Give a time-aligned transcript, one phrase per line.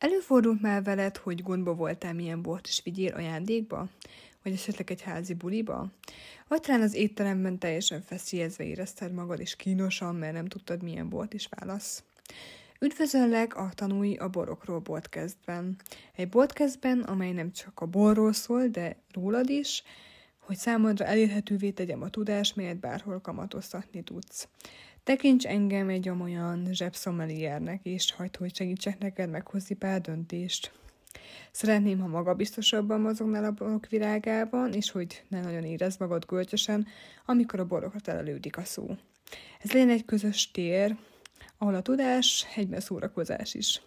[0.00, 3.88] Előfordult már veled, hogy gondba voltál, milyen bort is vigyél ajándékba?
[4.42, 5.86] Vagy esetleg egy házi buliba?
[6.48, 11.34] Vagy talán az étteremben teljesen feszélyezve érezted magad, és kínosan, mert nem tudtad, milyen bort
[11.34, 12.02] is válasz?
[12.78, 15.76] Üdvözöllek a Tanulj a borokról podcastben.
[16.16, 19.82] Egy podcastben, amely nem csak a borról szól, de rólad is,
[20.38, 24.48] hogy számodra elérhetővé tegyem a tudást, melyet bárhol kamatoztatni tudsz.
[25.04, 30.72] Tekints engem egy olyan zsebszomeliernek, és hagyd, hogy segítsek neked meghozni pár döntést.
[31.50, 36.86] Szeretném, ha magabiztosabban mozognál a borok virágában, és hogy ne nagyon érezd magad gölcsösen,
[37.26, 38.96] amikor a borokra telelődik a szó.
[39.60, 40.96] Ez legyen egy közös tér,
[41.58, 43.82] ahol a tudás egyben szórakozás is.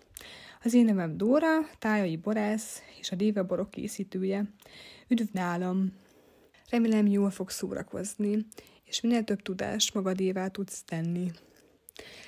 [0.63, 4.45] Az én nevem Dóra, tájai borász és a Déve borok készítője.
[5.07, 5.93] Üdv nálam!
[6.69, 8.45] Remélem jól fog szórakozni,
[8.93, 11.31] és minél több tudást magadévá tudsz tenni.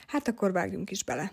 [0.07, 1.31] Hát akkor vágjunk is bele.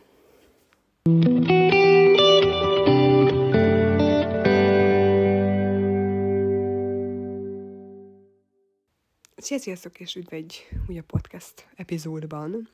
[9.37, 12.69] Sziasztok, és üdv egy újabb podcast epizódban.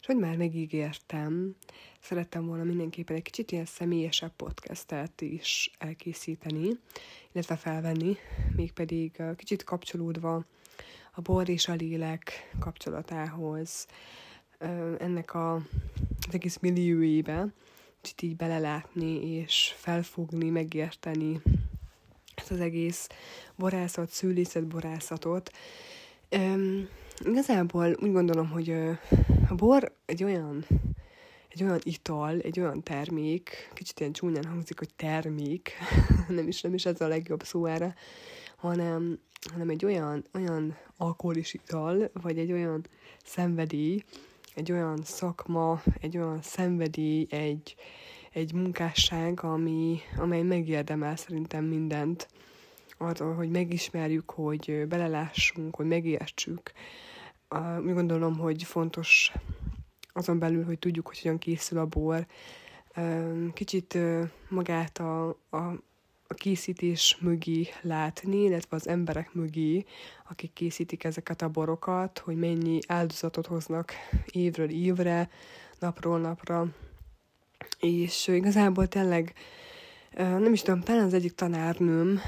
[0.00, 1.56] És hogy már megígértem,
[2.00, 6.78] szerettem volna mindenképpen egy kicsit ilyen személyesebb podcastet is elkészíteni,
[7.32, 8.16] illetve felvenni,
[8.56, 10.44] mégpedig kicsit kapcsolódva
[11.12, 13.86] a bor és a lélek kapcsolatához,
[14.98, 15.54] ennek a,
[16.28, 17.46] az egész millióébe,
[18.00, 21.40] kicsit így belelátni és felfogni, megérteni
[22.34, 23.08] ezt az egész
[23.56, 25.50] borászat, szőlészet borászatot.
[26.30, 26.88] Üm,
[27.24, 28.70] igazából úgy gondolom, hogy
[29.48, 30.64] a bor egy olyan
[31.48, 35.72] egy olyan ital, egy olyan termék, kicsit ilyen csúnyán hangzik, hogy termék,
[36.28, 37.94] nem is, nem is ez a legjobb szó erre,
[38.60, 39.18] hanem,
[39.52, 42.86] hanem egy olyan, olyan alkoholis ital, vagy egy olyan
[43.24, 44.02] szenvedély,
[44.54, 47.74] egy olyan szakma, egy olyan szenvedély, egy,
[48.32, 52.28] egy munkásság, ami, amely megérdemel szerintem mindent
[52.98, 56.72] arról, hogy megismerjük, hogy belelássunk, hogy megértsük.
[57.84, 59.32] Úgy gondolom, hogy fontos
[60.12, 62.26] azon belül, hogy tudjuk, hogy hogyan készül a bor.
[63.52, 63.98] Kicsit
[64.48, 65.74] magát a, a
[66.30, 69.84] a készítés mögé látni, illetve az emberek mögé,
[70.28, 73.92] akik készítik ezeket a borokat, hogy mennyi áldozatot hoznak
[74.32, 75.30] évről évre,
[75.78, 76.66] napról napra.
[77.80, 79.32] És igazából tényleg,
[80.16, 82.20] nem is tudom, talán az egyik tanárnőm,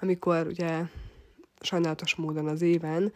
[0.00, 0.82] amikor ugye
[1.60, 3.12] sajnálatos módon az éven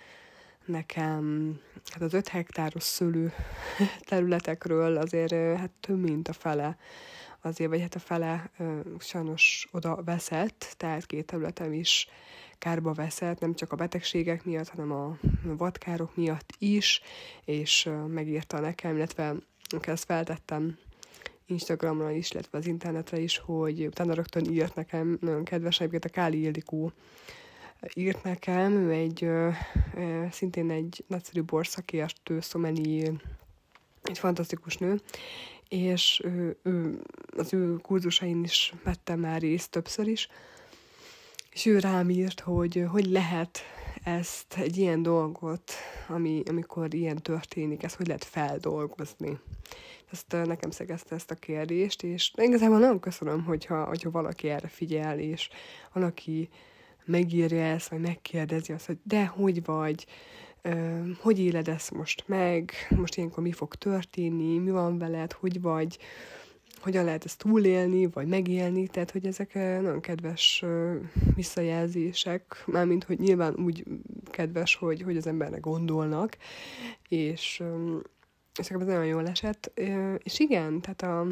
[0.64, 1.54] nekem
[1.92, 3.32] hát az öt hektáros szőlő
[4.08, 6.76] területekről azért hát több mint a fele
[7.44, 8.50] azért, vagy hát a fele
[8.98, 12.08] sajnos oda veszett, tehát két területem is
[12.58, 17.00] kárba veszett, nem csak a betegségek miatt, hanem a vadkárok miatt is,
[17.44, 19.34] és megírta nekem, illetve
[19.80, 20.78] ezt feltettem
[21.46, 26.08] Instagramra is, illetve az internetre is, hogy utána rögtön írt nekem, nagyon kedves, egyébként a
[26.08, 26.92] Káli Ildikó
[27.94, 29.28] írt nekem, egy
[30.30, 33.10] szintén egy nagyszerű borszakértő, szomeli,
[34.02, 35.00] egy fantasztikus nő,
[35.68, 37.02] és ő, ő,
[37.36, 40.28] az ő kurzusain is vettem már részt többször is,
[41.50, 43.60] és ő rám írt, hogy hogy lehet
[44.04, 45.72] ezt, egy ilyen dolgot,
[46.08, 49.38] ami, amikor ilyen történik, ezt hogy lehet feldolgozni.
[50.10, 55.18] Ezt nekem szegezte ezt a kérdést, és igazából nagyon köszönöm, hogyha, hogyha valaki erre figyel,
[55.18, 55.48] és
[55.92, 56.48] valaki
[57.04, 60.06] megírja ezt, vagy megkérdezi azt, hogy de hogy vagy,
[61.20, 65.98] hogy éled ezt most meg, most ilyenkor mi fog történni, mi van veled, hogy vagy,
[66.84, 70.64] hogyan lehet ezt túlélni, vagy megélni, tehát hogy ezek nagyon kedves
[71.34, 73.84] visszajelzések, mármint, hogy nyilván úgy
[74.30, 76.36] kedves, hogy, hogy az embernek gondolnak,
[77.08, 77.62] és,
[78.58, 79.80] és ez nagyon jól esett.
[80.18, 81.26] És igen, tehát a,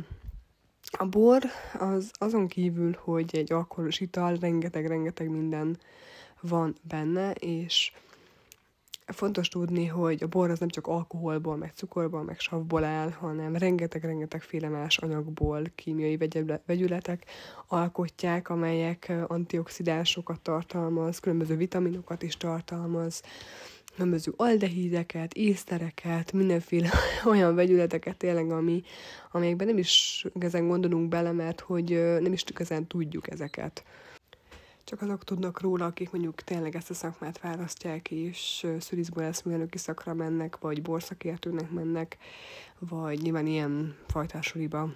[0.99, 1.43] a bor
[1.79, 5.79] az azon kívül, hogy egy alkoholos ital, rengeteg-rengeteg minden
[6.41, 7.93] van benne, és
[9.13, 13.57] fontos tudni, hogy a bor az nem csak alkoholból, meg cukorból, meg savból áll, hanem
[13.57, 16.19] rengeteg-rengeteg más anyagból, kémiai
[16.67, 17.25] vegyületek
[17.67, 23.23] alkotják, amelyek antioxidánsokat tartalmaz, különböző vitaminokat is tartalmaz,
[23.95, 26.91] különböző aldehídeket, észtereket, mindenféle
[27.33, 28.83] olyan vegyületeket tényleg, ami,
[29.33, 33.85] amelyekben nem is igazán gondolunk bele, mert hogy nem is igazán tudjuk ezeket
[34.93, 40.59] csak azok tudnak róla, akik mondjuk tényleg ezt a szakmát választják, és szülizborászműelnöki szakra mennek,
[40.61, 42.17] vagy borszakértőnek mennek,
[42.79, 44.89] vagy nyilván ilyen fajtásuliba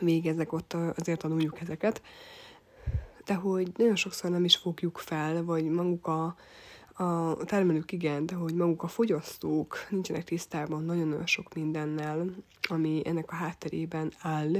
[0.00, 2.02] végeznek, ott azért tanuljuk ezeket.
[3.24, 6.36] De hogy nagyon sokszor nem is fogjuk fel, vagy maguk a,
[6.92, 12.26] a termelők igen, de hogy maguk a fogyasztók nincsenek tisztában nagyon-nagyon sok mindennel,
[12.68, 14.56] ami ennek a hátterében áll,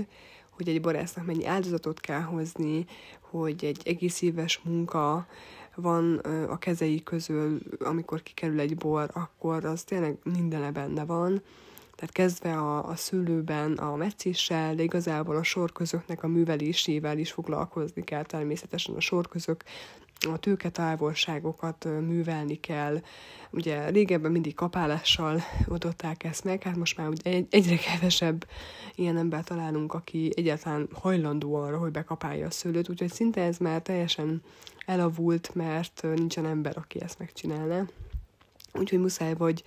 [0.58, 2.84] hogy egy borásznak mennyi áldozatot kell hozni,
[3.20, 5.26] hogy egy egész éves munka
[5.74, 6.16] van
[6.48, 11.42] a kezei közül, amikor kikerül egy bor, akkor az tényleg mindene benne van.
[11.94, 18.04] Tehát kezdve a, a szőlőben, a meccéssel, de igazából a sorközöknek a művelésével is foglalkozni
[18.04, 19.64] kell természetesen a sorközök
[20.26, 23.02] a tőke távolságokat művelni kell.
[23.50, 28.46] Ugye régebben mindig kapálással oldották ezt meg, hát most már egy, egyre kevesebb
[28.94, 33.82] ilyen ember találunk, aki egyáltalán hajlandó arra, hogy bekapálja a szőlőt, úgyhogy szinte ez már
[33.82, 34.42] teljesen
[34.86, 37.86] elavult, mert nincsen ember, aki ezt megcsinálna.
[38.72, 39.62] Úgyhogy muszáj vagy,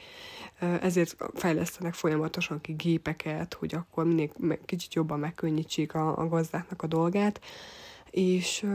[0.82, 4.30] ezért fejlesztenek folyamatosan ki gépeket, hogy akkor minél
[4.66, 7.42] kicsit jobban megkönnyítsék a, a gazdáknak a dolgát.
[8.12, 8.66] És,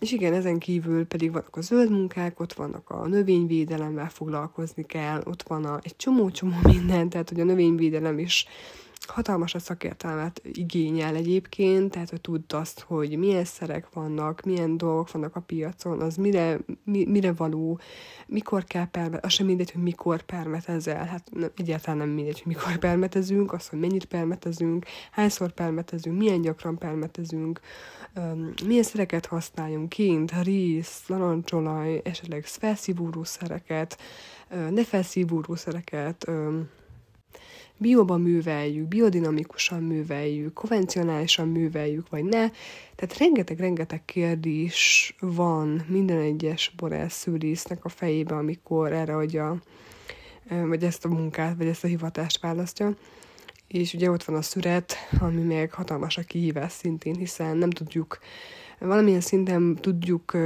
[0.00, 5.22] és igen, ezen kívül pedig vannak a zöld munkák, ott vannak a növényvédelemmel foglalkozni kell,
[5.24, 8.46] ott van a, egy csomó-csomó minden, tehát hogy a növényvédelem is
[9.10, 15.12] hatalmas a szakértelmet igényel egyébként, tehát hogy tudd azt, hogy milyen szerek vannak, milyen dolgok
[15.12, 17.78] vannak a piacon, az mire, mi, mire való,
[18.26, 22.52] mikor kell permet, az sem mindegy, hogy mikor permetezel, hát nem, egyáltalán nem mindegy, hogy
[22.54, 27.60] mikor permetezünk, az, hogy mennyit permetezünk, hányszor permetezünk, milyen gyakran permetezünk,
[28.16, 33.98] um, milyen szereket használjunk, kint, ríz, narancsolaj, esetleg felszívódó szereket,
[34.50, 36.68] uh, ne felszívódó szereket, um,
[37.76, 42.50] bióban műveljük, biodinamikusan műveljük, konvencionálisan műveljük, vagy ne.
[42.96, 49.62] Tehát rengeteg-rengeteg kérdés van minden egyes borász szűrésznek a fejébe, amikor erre adja,
[50.48, 52.96] vagy ezt a munkát, vagy ezt a hivatást választja.
[53.68, 58.18] És ugye ott van a szüret, ami még hatalmas a kihívás szintén, hiszen nem tudjuk
[58.78, 60.36] valamilyen szinten tudjuk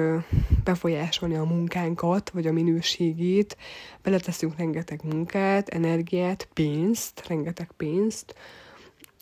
[0.64, 3.56] befolyásolni a munkánkat, vagy a minőségét,
[4.02, 8.34] beleteszünk rengeteg munkát, energiát, pénzt, rengeteg pénzt,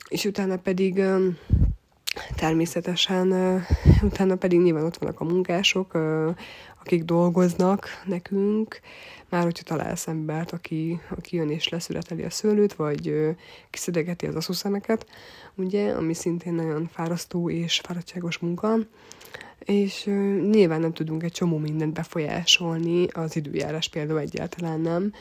[0.08, 1.02] és utána pedig
[2.34, 3.60] természetesen,
[4.02, 5.94] utána pedig nyilván ott vannak a munkások,
[6.80, 8.80] akik dolgoznak nekünk,
[9.28, 13.34] már hogyha találsz embert, aki, aki jön és leszületeli a szőlőt, vagy
[13.70, 15.06] kiszedegeti az aszúszemeket,
[15.54, 18.76] ugye, ami szintén nagyon fárasztó és fáradtságos munka,
[19.58, 20.04] és
[20.50, 25.12] nyilván nem tudunk egy csomó mindent befolyásolni, az időjárás például egyáltalán nem,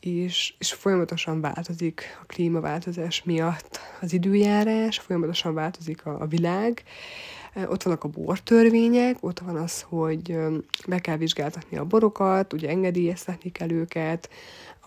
[0.00, 6.82] és, és folyamatosan változik a klímaváltozás miatt az időjárás, folyamatosan változik a, a világ,
[7.66, 10.36] ott vannak a bortörvények, ott van az, hogy
[10.86, 14.30] be kell vizsgáltatni a borokat, ugye engedélyeztetni kell őket,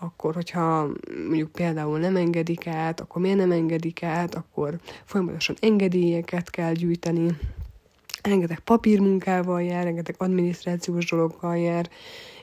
[0.00, 0.88] akkor, hogyha
[1.26, 7.36] mondjuk például nem engedik át, akkor miért nem engedik át, akkor folyamatosan engedélyeket kell gyűjteni,
[8.28, 11.88] rengeteg papírmunkával jár, rengeteg adminisztrációs dologgal jár,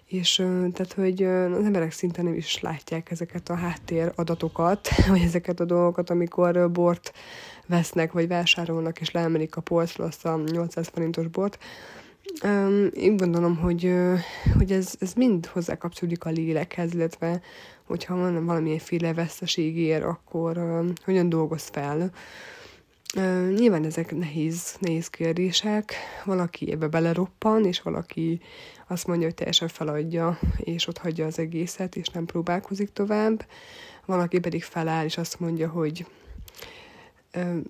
[0.05, 0.35] és
[0.73, 5.65] tehát, hogy az emberek szinte nem is látják ezeket a háttér adatokat, vagy ezeket a
[5.65, 7.13] dolgokat, amikor bort
[7.67, 11.57] vesznek, vagy vásárolnak, és leemelik a polcra azt a 800 forintos bort.
[12.93, 13.93] Én gondolom, hogy,
[14.57, 17.41] hogy ez, ez mind hozzá kapcsolódik a lélekhez, illetve
[17.83, 22.11] hogyha van valamilyenféle veszteség ér, akkor hogyan dolgoz fel.
[23.55, 25.93] Nyilván ezek nehéz, nehéz kérdések.
[26.25, 28.39] Valaki ebbe beleroppan, és valaki
[28.87, 33.45] azt mondja, hogy teljesen feladja, és ott hagyja az egészet, és nem próbálkozik tovább.
[34.05, 36.05] Valaki pedig feláll, és azt mondja, hogy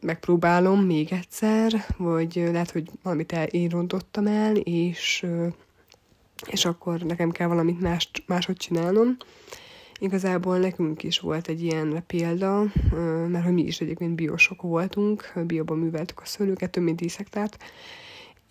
[0.02, 5.26] megpróbálom még egyszer, vagy lehet, hogy valamit el, én rontottam el, és,
[6.48, 9.18] és akkor nekem kell valamit más, máshogy csinálnom.
[10.00, 12.64] Igazából nekünk is volt egy ilyen példa,
[13.28, 17.58] mert hogy mi is egyébként biosok voltunk, bioban műveltük a szőlőket, több mint 10 hektárt,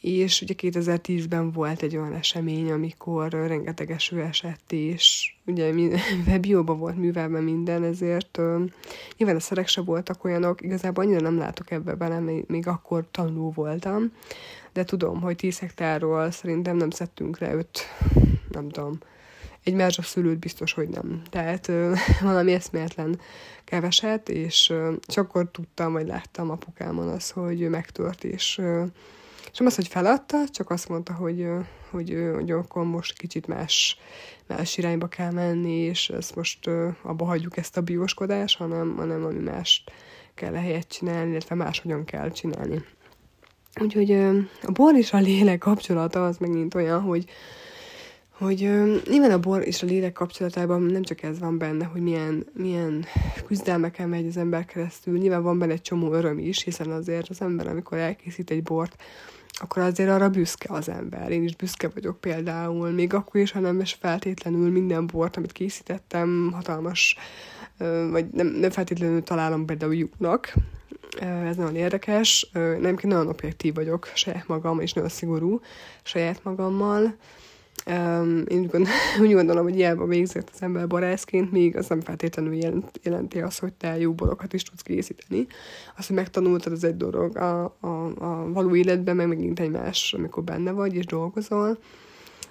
[0.05, 6.79] és ugye 2010-ben volt egy olyan esemény, amikor rengeteg eső esett, és ugye mivel bióban
[6.79, 8.63] volt művelve minden, ezért uh,
[9.17, 13.51] nyilván a szerek se voltak olyanok, igazából annyira nem látok ebbe bele, még, akkor tanuló
[13.51, 14.13] voltam,
[14.73, 17.69] de tudom, hogy 10 hektárról szerintem nem szedtünk le 5,
[18.51, 18.99] nem tudom,
[19.65, 21.23] egy merzsa szülőt biztos, hogy nem.
[21.31, 23.21] Tehát uh, valami eszméletlen
[23.65, 28.61] keveset, és uh, csak akkor tudtam, vagy láttam apukámon az, hogy megtört, és
[29.55, 31.47] és nem az, hogy feladta, csak azt mondta, hogy,
[31.91, 33.99] hogy, hogy akkor most kicsit más,
[34.47, 36.67] más irányba kell menni, és ezt most
[37.03, 39.85] abba hagyjuk ezt a bioskodást, hanem, hanem valami más
[40.35, 42.85] kell helyet csinálni, illetve máshogyan kell csinálni.
[43.81, 44.13] Úgyhogy
[44.63, 47.25] a bor és a lélek kapcsolata az megint olyan, hogy,
[48.45, 48.59] hogy
[49.09, 53.05] nyilván a bor és a lélek kapcsolatában nem csak ez van benne, hogy milyen, milyen
[53.47, 57.41] küzdelmeken megy az ember keresztül, nyilván van benne egy csomó öröm is, hiszen azért az
[57.41, 59.03] ember, amikor elkészít egy bort,
[59.61, 61.31] akkor azért arra büszke az ember.
[61.31, 65.53] Én is büszke vagyok például, még akkor is, ha nem is feltétlenül minden bort, amit
[65.53, 67.17] készítettem, hatalmas,
[68.11, 70.55] vagy nem, nem feltétlenül találom például jónak.
[71.21, 72.51] Ez nagyon érdekes.
[72.53, 75.61] Nem nagyon objektív vagyok saját magam, és nagyon szigorú
[76.03, 77.17] saját magammal
[77.87, 82.01] Um, én úgy gondolom, úgy gondolom, hogy ilyenben végzett az ember barászként, még az nem
[82.01, 85.47] feltétlenül jelent, jelenti azt, hogy te jó borokat is tudsz készíteni.
[85.97, 87.37] Azt, hogy megtanultad, az egy dolog.
[87.37, 87.87] A, a,
[88.19, 91.79] a való életben meg megint egy más, amikor benne vagy és dolgozol.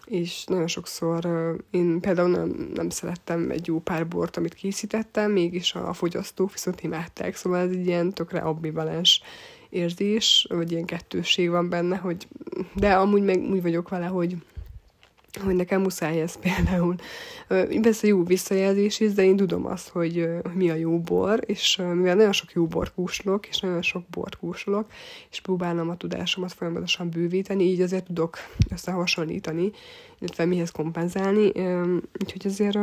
[0.05, 1.27] És nagyon sokszor
[1.71, 6.81] én például nem, nem szerettem egy jó pár bort, amit készítettem, mégis a fogyasztók viszont
[6.81, 9.21] imádták, szóval ez egy ilyen tökre ambivalens
[9.69, 12.27] érzés, vagy ilyen kettőség van benne, hogy
[12.73, 14.35] de amúgy meg úgy vagyok vele, hogy
[15.41, 16.95] hogy nekem muszáj ez például.
[17.81, 22.15] Persze jó visszajelzés is, de én tudom azt, hogy mi a jó bor, és mivel
[22.15, 24.87] nagyon sok jó bort kúslok, és nagyon sok bort kúslok,
[25.31, 28.37] és próbálom a tudásomat folyamatosan bővíteni, így azért tudok
[28.71, 29.71] összehasonlítani,
[30.19, 31.51] illetve mihez kompenzálni.
[32.21, 32.77] Úgyhogy azért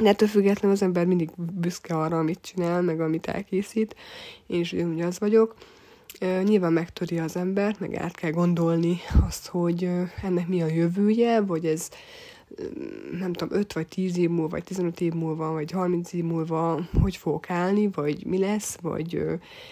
[0.00, 3.96] de ettől függetlenül az ember mindig büszke arra, amit csinál, meg amit elkészít.
[4.46, 5.54] Én is ugye az vagyok
[6.42, 9.90] nyilván megtöri az embert, meg át kell gondolni azt, hogy
[10.22, 11.88] ennek mi a jövője, vagy ez
[13.18, 16.80] nem tudom, 5 vagy 10 év múlva, vagy 15 év múlva, vagy 30 év múlva
[17.02, 19.14] hogy fogok állni, vagy mi lesz, vagy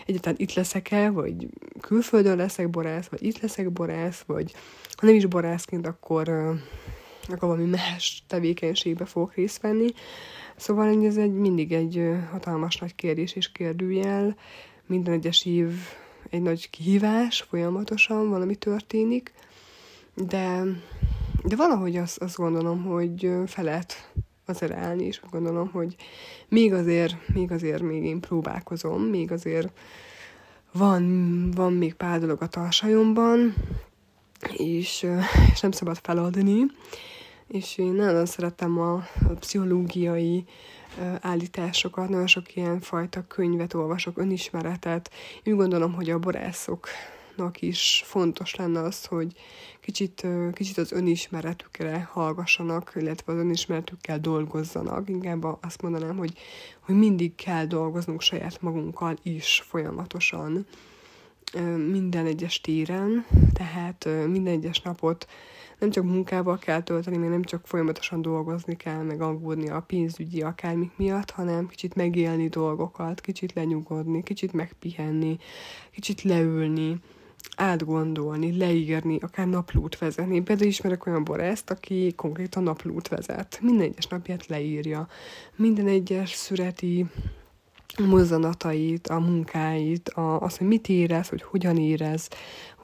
[0.07, 1.49] egyáltalán itt leszek-e, vagy
[1.81, 4.55] külföldön leszek borász, vagy itt leszek borász, vagy
[4.97, 6.29] ha nem is borászként, akkor,
[7.29, 9.89] akkor valami más tevékenységbe fogok részt venni.
[10.57, 14.37] Szóval ez egy mindig egy hatalmas nagy kérdés és kérdőjel.
[14.87, 15.73] Minden egyes év
[16.31, 19.33] egy nagy kihívás, folyamatosan valami történik,
[20.15, 20.63] de,
[21.45, 24.11] de valahogy azt, azt gondolom, hogy felett
[24.47, 25.97] azért állni, és gondolom, hogy
[26.49, 29.79] még azért, még azért még én próbálkozom, még azért
[30.73, 33.55] van, van még pár dolog a tarsajomban,
[34.57, 35.07] és,
[35.53, 36.67] és nem szabad feladni,
[37.47, 38.95] és én nagyon szeretem a,
[39.29, 40.45] a pszichológiai
[41.21, 45.11] állításokat, nagyon sok ilyen fajta könyvet olvasok, önismeretet.
[45.43, 49.33] Én gondolom, hogy a borászoknak is fontos lenne az, hogy
[49.81, 55.09] kicsit, kicsit az önismeretükre hallgassanak, illetve az önismeretükkel dolgozzanak.
[55.09, 56.39] Inkább azt mondanám, hogy,
[56.81, 60.67] hogy mindig kell dolgoznunk saját magunkkal is folyamatosan
[61.91, 65.27] minden egyes téren, tehát minden egyes napot
[65.79, 70.43] nem csak munkával kell tölteni, még nem csak folyamatosan dolgozni kell, meg aggódni a pénzügyi
[70.43, 75.39] akármik miatt, hanem kicsit megélni dolgokat, kicsit lenyugodni, kicsit megpihenni,
[75.91, 77.01] kicsit leülni,
[77.57, 80.43] átgondolni, leírni, akár naplót vezetni.
[80.43, 83.59] Például ismerek olyan borászt, aki konkrétan naplót vezet.
[83.63, 85.09] Minden egyes napját leírja.
[85.57, 87.07] Minden egyes szüreti
[88.05, 92.29] mozzanatait, a munkáit, a, azt, hogy mit érez, hogy hogyan érez,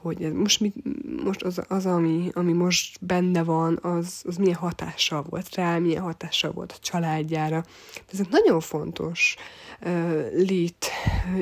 [0.03, 0.75] hogy ez most, mit,
[1.23, 6.01] most az, az ami, ami most benne van, az, az milyen hatással volt rá, milyen
[6.01, 7.63] hatással volt a családjára.
[8.11, 9.35] Ezek nagyon fontos
[9.81, 10.85] uh, lét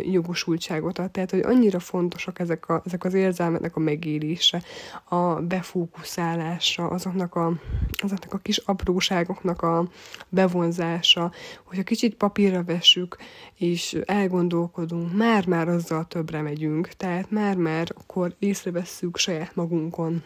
[0.01, 4.63] jogosultságot ad, tehát hogy annyira fontosak ezek, a, ezek az érzelmeknek a megélése,
[5.03, 7.53] a befókuszálása, azoknak a,
[7.91, 9.87] azoknak a kis apróságoknak a
[10.29, 11.31] bevonzása,
[11.63, 13.17] hogyha kicsit papírra vessük,
[13.55, 20.23] és elgondolkodunk, már-már azzal többre megyünk, tehát már-már akkor észrevesszük saját magunkon,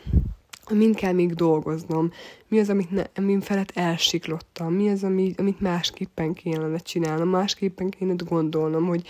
[0.70, 2.12] mind kell még dolgoznom,
[2.48, 7.90] mi az, amit ne, amin felett elsiklottam, mi az, ami, amit másképpen kéne csinálnom, másképpen
[7.90, 9.08] kéne gondolnom, hogy,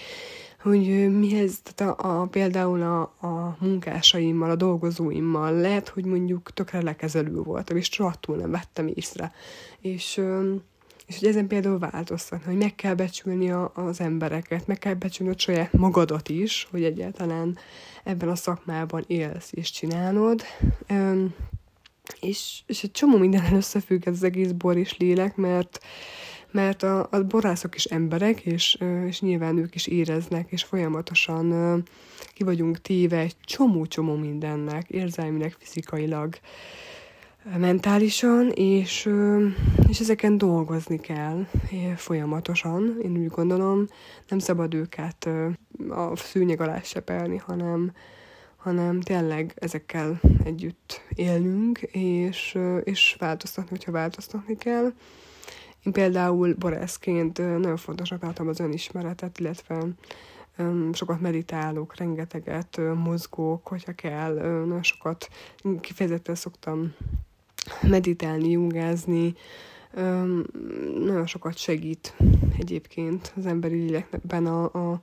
[0.62, 6.82] hogy mihez, tehát a, a, például a, a munkásaimmal, a dolgozóimmal lehet, hogy mondjuk tökre
[6.82, 9.32] lekezelő voltam, és rohadtul nem vettem észre.
[9.80, 10.22] És
[11.08, 15.34] és hogy ezen például változtatni, hogy meg kell becsülni a, az embereket, meg kell becsülni
[15.34, 17.58] a saját magadat is, hogy egyáltalán
[18.06, 20.44] ebben a szakmában élsz és csinálod.
[20.92, 21.34] Üm,
[22.20, 25.80] és, és egy csomó minden összefügg ez az egész bor és lélek, mert
[26.52, 31.84] mert a, a borászok is emberek, és, és nyilván ők is éreznek, és folyamatosan
[32.34, 36.36] ki vagyunk téve egy csomó-csomó mindennek, érzelmileg, fizikailag
[37.58, 39.10] mentálisan, és,
[39.88, 41.46] és ezeken dolgozni kell
[41.96, 43.88] folyamatosan, én úgy gondolom,
[44.28, 45.30] nem szabad őket
[45.90, 47.92] a szűnyeg alá sepelni, hanem,
[48.56, 54.94] hanem tényleg ezekkel együtt élnünk, és, és változtatni, hogyha változtatni kell.
[55.84, 59.88] Én például borászként nagyon fontosnak tartom az önismeretet, illetve
[60.92, 65.28] sokat meditálok, rengeteget mozgok, hogyha kell, nagyon sokat
[65.82, 66.94] kifejezetten szoktam
[67.82, 69.36] meditálni, jogázni,
[71.00, 72.16] nagyon sokat segít
[72.58, 75.02] egyébként az emberi lélekben a, a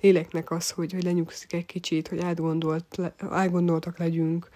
[0.00, 4.48] léleknek az, hogy, hogy lenyugszik egy kicsit, hogy átgondolt, átgondoltak legyünk,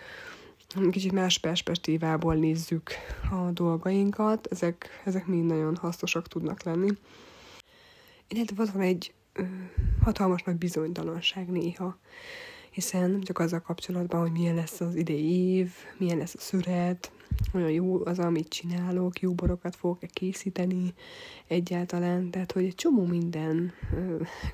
[0.90, 2.90] kicsit más perspektívából nézzük
[3.30, 6.88] a dolgainkat, ezek, ezek mind nagyon hasznosak tudnak lenni.
[8.28, 9.42] Illetve van egy ö,
[10.02, 11.98] hatalmas nagy bizonytalanság néha,
[12.70, 17.12] hiszen csak azzal kapcsolatban, hogy milyen lesz az idei év, milyen lesz a szüret,
[17.54, 20.94] olyan jó az, amit csinálok, jó borokat fogok-e készíteni
[21.46, 23.72] egyáltalán, tehát hogy egy csomó minden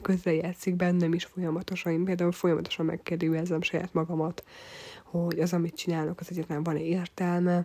[0.02, 4.44] közrejátszik bennem is folyamatosan, én például folyamatosan megkérdőjelezem saját magamat,
[5.04, 7.64] hogy az, amit csinálok, az egyáltalán van-e értelme,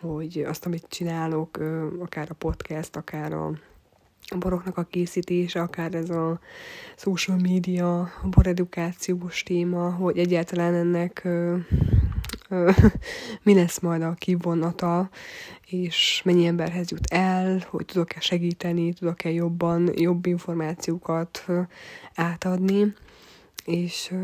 [0.00, 1.58] hogy azt, amit csinálok,
[2.00, 3.52] akár a podcast, akár a
[4.38, 6.40] boroknak a készítése, akár ez a
[6.96, 11.28] social media, a boredukációs téma, hogy egyáltalán ennek
[13.44, 15.08] mi lesz majd a kivonata,
[15.66, 21.46] és mennyi emberhez jut el, hogy tudok-e segíteni, tudok-e jobban, jobb információkat
[22.14, 22.94] átadni.
[23.64, 24.14] És,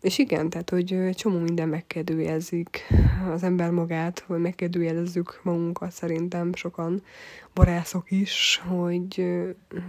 [0.00, 2.86] és igen, tehát, hogy csomó minden megkérdőjelezik
[3.32, 7.02] az ember magát, hogy megkérdőjelezzük magunkat szerintem sokan
[7.54, 9.24] borászok is, hogy,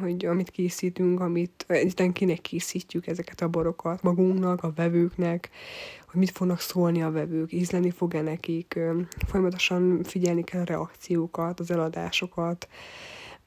[0.02, 5.50] hogy amit készítünk, amit egyetlen kinek készítjük ezeket a borokat, magunknak, a vevőknek,
[6.06, 8.80] hogy mit fognak szólni a vevők, ízleni fog-e nekik,
[9.28, 12.68] folyamatosan figyelni kell a reakciókat, az eladásokat,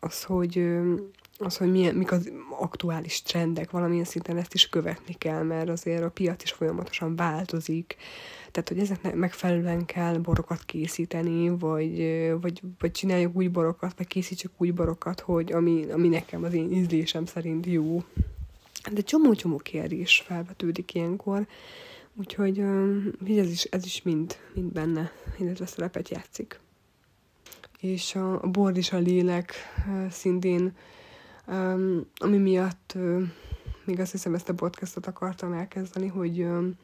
[0.00, 0.68] az, hogy
[1.42, 6.02] az, hogy milyen, mik az aktuális trendek, valamilyen szinten ezt is követni kell, mert azért
[6.02, 7.96] a piac is folyamatosan változik,
[8.50, 11.98] tehát, hogy ezeknek megfelelően kell borokat készíteni, vagy,
[12.40, 16.72] vagy, vagy csináljuk úgy borokat, vagy készítsük úgy borokat, hogy ami, ami nekem az én
[16.72, 18.02] ízlésem szerint jó.
[18.92, 21.46] De csomó-csomó kérdés felvetődik ilyenkor,
[22.14, 22.58] úgyhogy
[23.26, 26.60] ez is, ez is mind, mind benne, illetve szerepet játszik.
[27.80, 29.54] És a, a bor is a lélek
[30.10, 30.72] szintén
[31.52, 33.22] Um, ami miatt uh,
[33.84, 36.74] még azt hiszem ezt a podcastot akartam elkezdeni, hogy, um,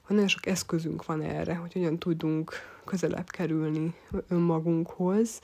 [0.00, 2.52] hogy nagyon sok eszközünk van erre, hogy hogyan tudunk
[2.84, 3.94] közelebb kerülni
[4.28, 5.40] önmagunkhoz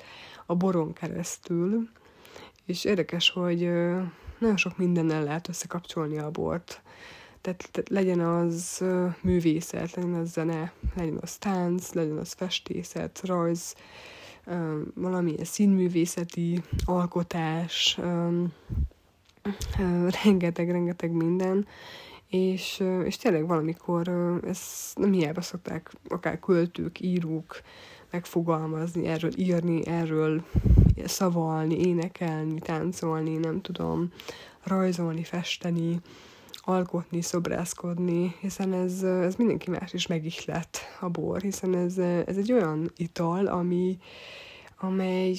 [0.46, 1.88] a boron keresztül.
[2.66, 4.02] És érdekes, hogy uh,
[4.38, 6.82] nagyon sok mindennel lehet összekapcsolni a bort.
[7.40, 13.20] Tehát, tehát legyen az uh, művészet, legyen az zene, legyen az tánc, legyen az festészet,
[13.24, 13.74] rajz,
[14.94, 17.98] valamilyen színművészeti alkotás,
[20.24, 21.66] rengeteg-rengeteg minden,
[22.28, 24.08] és, és tényleg valamikor
[24.46, 27.60] ezt nem hiába szokták akár költők, írók
[28.10, 30.44] megfogalmazni, erről írni, erről
[31.04, 34.12] szavalni, énekelni, táncolni, nem tudom,
[34.62, 36.00] rajzolni, festeni,
[36.68, 42.52] alkotni, szobrászkodni, hiszen ez, ez mindenki más is megihlet a bor, hiszen ez, ez egy
[42.52, 43.98] olyan ital, ami,
[44.78, 45.34] amely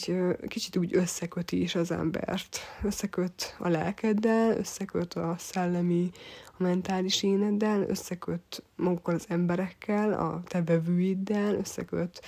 [0.48, 2.60] kicsit úgy összeköti is az embert.
[2.84, 6.10] Összeköt a lelkeddel, összeköt a szellemi,
[6.46, 12.22] a mentális éneddel, összeköt magukkal az emberekkel, a te bevőiddel, összeköt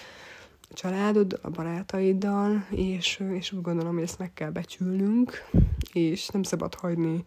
[0.69, 5.49] a családod, a barátaiddal, és, és úgy gondolom, hogy ezt meg kell becsülnünk,
[5.93, 7.25] és nem szabad hagyni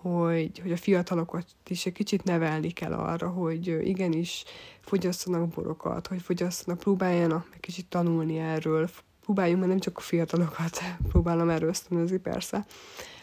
[0.00, 4.44] hogy, hogy a fiatalokat is egy kicsit nevelni kell arra, hogy igenis
[4.80, 10.78] fogyasszanak borokat, hogy fogyasszanak, próbáljanak meg kicsit tanulni erről, próbáljunk, mert nem csak a fiatalokat
[11.10, 12.66] próbálom erről ösztönözni persze,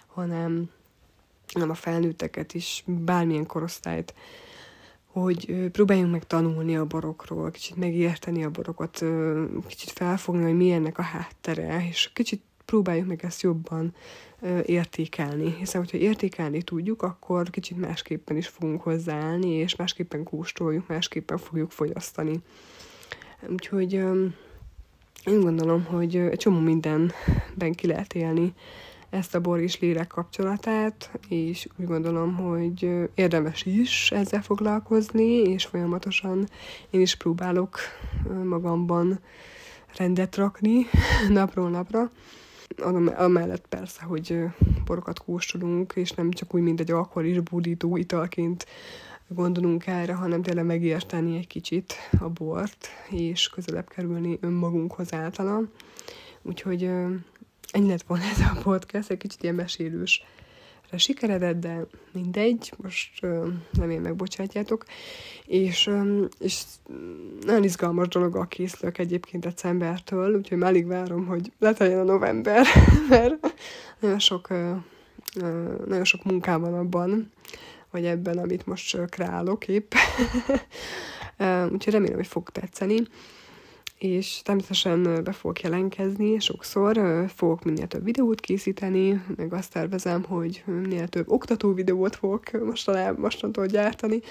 [0.08, 0.70] hanem,
[1.54, 4.14] hanem a felnőtteket is, bármilyen korosztályt,
[5.06, 9.04] hogy próbáljunk meg tanulni a borokról, kicsit megérteni a borokat,
[9.68, 13.94] kicsit felfogni, hogy milyennek a háttere, és kicsit próbáljuk meg ezt jobban
[14.66, 21.38] értékelni, hiszen hogyha értékelni tudjuk, akkor kicsit másképpen is fogunk hozzáállni, és másképpen kóstoljuk, másképpen
[21.38, 22.40] fogjuk fogyasztani.
[23.50, 23.94] Úgyhogy
[25.26, 28.54] én gondolom, hogy egy csomó mindenben ki lehet élni
[29.10, 35.66] ezt a bor és lélek kapcsolatát, és úgy gondolom, hogy érdemes is ezzel foglalkozni, és
[35.66, 36.50] folyamatosan
[36.90, 37.80] én is próbálok
[38.44, 39.20] magamban
[39.98, 40.86] rendet rakni
[41.30, 42.12] napról napra,
[43.16, 44.40] amellett persze, hogy
[44.86, 48.66] borokat kóstolunk, és nem csak úgy, mint egy alkoholis búdító italként
[49.28, 55.62] gondolunk erre, hanem tényleg megérteni egy kicsit a bort, és közelebb kerülni önmagunkhoz általa.
[56.42, 56.84] Úgyhogy
[57.72, 60.24] ennyi lett volna ez a podcast, egy kicsit ilyen mesélős
[60.96, 63.22] sikeredett, de mindegy, most
[63.72, 64.86] nem én megbocsátjátok.
[65.46, 65.90] És,
[66.40, 66.62] és
[67.42, 72.66] nagyon izgalmas dologgal készülök egyébként decembertől, úgyhogy már alig várom, hogy leteljen a november,
[73.10, 73.56] mert
[74.00, 74.48] nagyon sok,
[75.86, 77.32] nagyon sok munkám van abban,
[77.92, 79.94] vagy ebben, amit most kreálok épp.
[81.72, 83.02] Úgyhogy remélem, hogy fog tetszeni.
[83.98, 90.64] És természetesen be fogok jelentkezni sokszor, fogok minél több videót készíteni, meg azt tervezem, hogy
[90.66, 94.22] minél több oktató videót fogok mostanában, mostantól gyártani,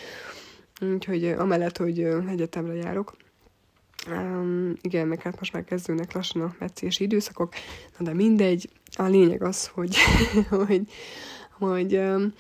[0.81, 3.17] úgyhogy amellett, hogy egyetemre járok,
[4.11, 7.53] Um, igen, meg hát most már kezdődnek lassan a meccési időszakok,
[7.99, 9.97] na de mindegy, a lényeg az, hogy,
[10.67, 10.83] hogy,
[11.51, 12.33] hogy, um,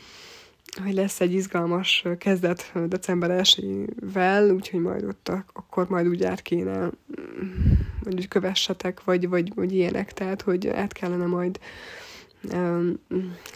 [0.82, 6.90] hogy lesz egy izgalmas kezdet december 1-vel, úgyhogy majd ott akkor majd úgy át kéne,
[8.02, 11.58] hogy kövessetek, vagy, vagy, vagy ilyenek, tehát hogy át kellene majd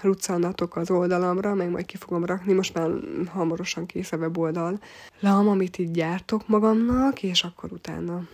[0.02, 2.90] ruccannatok az oldalamra, meg majd ki fogom rakni, most már
[3.26, 4.80] hamarosan kész a weboldal.
[5.20, 8.28] Lam, amit így gyártok magamnak, és akkor utána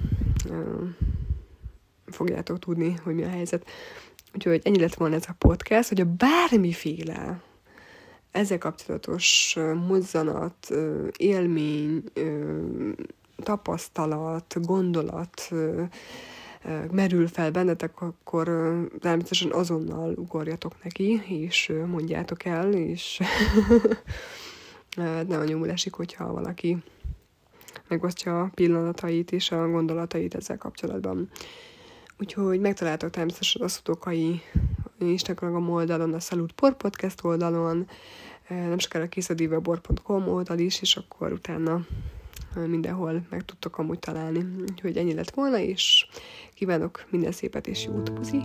[2.06, 3.66] fogjátok tudni, hogy mi a helyzet.
[4.34, 7.40] Úgyhogy ennyi lett volna ez a podcast, hogy a bármiféle
[8.30, 9.56] ezzel kapcsolatos
[9.86, 10.74] mozzanat,
[11.16, 12.02] élmény,
[13.36, 15.50] tapasztalat, gondolat,
[16.90, 18.44] merül fel bennetek, akkor
[19.00, 23.20] természetesen azonnal ugorjatok neki, és mondjátok el, és
[25.28, 26.82] nem nyomul esik, hogyha valaki
[27.88, 31.30] megosztja a pillanatait és a gondolatait ezzel kapcsolatban.
[32.18, 34.40] Úgyhogy megtaláltok természetesen az utókai
[34.98, 37.88] Instagram oldalon, a Salut Por Podcast oldalon,
[38.48, 41.86] nem sokára kész a divabor.com oldal is, és akkor utána
[42.66, 44.46] mindenhol meg tudtok amúgy találni.
[44.70, 46.06] Úgyhogy ennyi lett volna, és
[46.54, 48.42] kívánok minden szépet és jót, puzi!